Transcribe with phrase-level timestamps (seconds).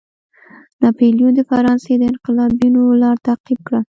[0.81, 3.79] ناپلیون د فرانسې د انقلابینو لار تعقیب کړه.